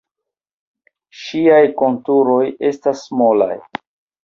Ŝiaj 1.25 1.61
konturoj 1.83 2.41
estas 2.73 3.07
molaj. 3.23 3.53